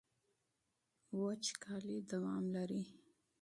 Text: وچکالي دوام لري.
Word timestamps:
وچکالي 1.21 1.97
دوام 2.09 2.43
لري. 2.55 2.81